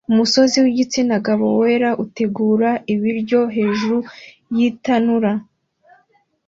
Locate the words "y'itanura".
4.55-5.31